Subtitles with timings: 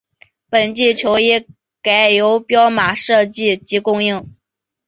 [0.49, 1.45] 本季球衣
[1.83, 4.35] 改由彪马设计及供应。